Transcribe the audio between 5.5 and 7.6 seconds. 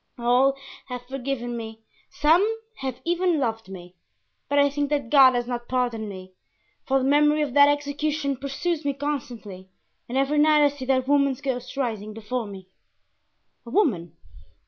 pardoned me, for the memory of